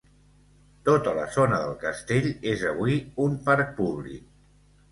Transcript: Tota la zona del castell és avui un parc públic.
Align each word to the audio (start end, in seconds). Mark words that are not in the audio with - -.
Tota 0.89 1.13
la 1.17 1.25
zona 1.35 1.59
del 1.65 1.75
castell 1.85 2.27
és 2.55 2.65
avui 2.73 2.99
un 3.29 3.39
parc 3.51 3.73
públic. 3.79 4.29